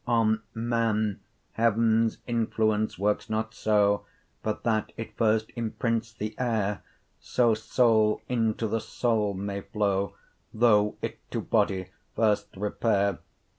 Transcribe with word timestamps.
On 0.07 0.41
man 0.55 1.19
heavens 1.51 2.17
influence 2.25 2.97
workes 2.97 3.29
not 3.29 3.53
so, 3.53 4.03
But 4.41 4.63
that 4.63 4.91
it 4.97 5.15
first 5.15 5.51
imprints 5.55 6.11
the 6.11 6.33
ayre, 6.39 6.81
Soe 7.19 7.53
soule 7.53 8.19
into 8.27 8.67
the 8.67 8.81
soule 8.81 9.35
may 9.35 9.61
flow, 9.61 10.15
Though 10.51 10.97
it 11.03 11.19
to 11.29 11.41
body 11.41 11.89
first 12.15 12.47
repaire. 12.57 13.19